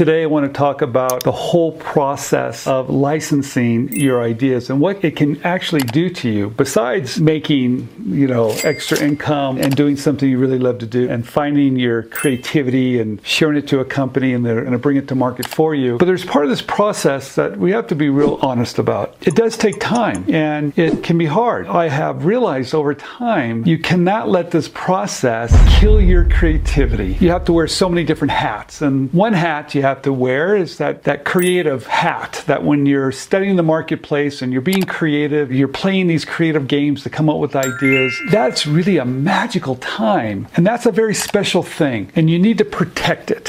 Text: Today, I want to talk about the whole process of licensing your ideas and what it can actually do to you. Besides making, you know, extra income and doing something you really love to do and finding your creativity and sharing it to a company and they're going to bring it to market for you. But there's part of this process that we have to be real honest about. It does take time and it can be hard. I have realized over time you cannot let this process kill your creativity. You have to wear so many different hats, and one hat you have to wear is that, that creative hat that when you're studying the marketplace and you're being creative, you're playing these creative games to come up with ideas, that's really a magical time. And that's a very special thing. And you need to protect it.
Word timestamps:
Today, 0.00 0.22
I 0.22 0.26
want 0.26 0.46
to 0.46 0.52
talk 0.52 0.80
about 0.80 1.24
the 1.24 1.32
whole 1.32 1.72
process 1.72 2.66
of 2.66 2.88
licensing 2.88 3.94
your 3.94 4.22
ideas 4.22 4.70
and 4.70 4.80
what 4.80 5.04
it 5.04 5.14
can 5.14 5.42
actually 5.42 5.82
do 5.82 6.08
to 6.08 6.30
you. 6.30 6.50
Besides 6.50 7.20
making, 7.20 7.86
you 8.06 8.26
know, 8.26 8.50
extra 8.64 8.98
income 8.98 9.58
and 9.58 9.76
doing 9.76 9.96
something 9.96 10.26
you 10.26 10.38
really 10.38 10.58
love 10.58 10.78
to 10.78 10.86
do 10.86 11.08
and 11.10 11.28
finding 11.28 11.76
your 11.76 12.04
creativity 12.04 12.98
and 12.98 13.20
sharing 13.26 13.58
it 13.58 13.68
to 13.68 13.80
a 13.80 13.84
company 13.84 14.32
and 14.32 14.44
they're 14.44 14.60
going 14.60 14.72
to 14.72 14.78
bring 14.78 14.96
it 14.96 15.08
to 15.08 15.14
market 15.14 15.46
for 15.46 15.74
you. 15.74 15.98
But 15.98 16.06
there's 16.06 16.24
part 16.24 16.44
of 16.44 16.50
this 16.50 16.62
process 16.62 17.34
that 17.34 17.58
we 17.58 17.70
have 17.72 17.86
to 17.88 17.94
be 17.94 18.08
real 18.08 18.38
honest 18.40 18.78
about. 18.78 19.16
It 19.22 19.34
does 19.34 19.56
take 19.58 19.80
time 19.80 20.24
and 20.32 20.78
it 20.78 21.02
can 21.02 21.18
be 21.18 21.26
hard. 21.26 21.66
I 21.66 21.88
have 21.88 22.24
realized 22.24 22.74
over 22.74 22.94
time 22.94 23.66
you 23.66 23.78
cannot 23.78 24.30
let 24.30 24.50
this 24.50 24.68
process 24.68 25.54
kill 25.78 26.00
your 26.00 26.26
creativity. 26.28 27.18
You 27.20 27.30
have 27.30 27.44
to 27.46 27.52
wear 27.52 27.66
so 27.66 27.88
many 27.88 28.04
different 28.04 28.32
hats, 28.32 28.80
and 28.80 29.12
one 29.12 29.34
hat 29.34 29.69
you 29.74 29.82
have 29.82 30.02
to 30.02 30.12
wear 30.12 30.56
is 30.56 30.78
that, 30.78 31.04
that 31.04 31.24
creative 31.24 31.86
hat 31.86 32.42
that 32.46 32.64
when 32.64 32.86
you're 32.86 33.12
studying 33.12 33.56
the 33.56 33.62
marketplace 33.62 34.42
and 34.42 34.52
you're 34.52 34.62
being 34.62 34.82
creative, 34.82 35.52
you're 35.52 35.68
playing 35.68 36.06
these 36.06 36.24
creative 36.24 36.68
games 36.68 37.02
to 37.04 37.10
come 37.10 37.28
up 37.30 37.38
with 37.38 37.56
ideas, 37.56 38.18
that's 38.30 38.66
really 38.66 38.98
a 38.98 39.04
magical 39.04 39.76
time. 39.76 40.48
And 40.56 40.66
that's 40.66 40.86
a 40.86 40.92
very 40.92 41.14
special 41.14 41.62
thing. 41.62 42.10
And 42.14 42.28
you 42.28 42.38
need 42.38 42.58
to 42.58 42.64
protect 42.64 43.30
it. 43.30 43.48